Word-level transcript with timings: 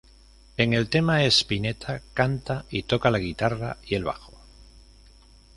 En 0.57 0.73
el 0.73 0.89
tema 0.89 1.21
Spinetta 1.25 2.01
canta 2.15 2.65
y 2.71 2.81
toca 2.81 3.11
la 3.11 3.19
guitarra 3.19 3.77
y 3.85 3.93
el 3.93 4.03
bajo. 4.03 4.33